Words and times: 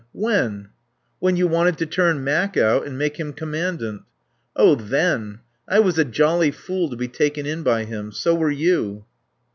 "When 0.13 0.71
you 1.21 1.45
wanted 1.45 1.77
to 1.77 1.85
turn 1.85 2.23
Mac 2.23 2.57
out 2.57 2.87
and 2.87 2.97
make 2.97 3.17
him 3.19 3.33
commandant." 3.33 4.01
"Oh, 4.55 4.73
then 4.73 5.41
I 5.67 5.77
was 5.77 5.99
a 5.99 6.03
jolly 6.05 6.49
fool 6.49 6.89
to 6.89 6.95
be 6.95 7.07
taken 7.07 7.45
in 7.45 7.61
by 7.61 7.83
him. 7.83 8.11
So 8.11 8.33
were 8.33 8.49
you." 8.49 9.05